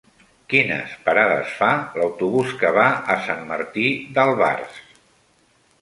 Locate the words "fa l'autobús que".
1.59-2.73